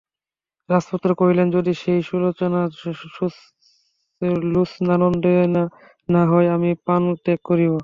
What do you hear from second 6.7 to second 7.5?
প্রাণত্যাগ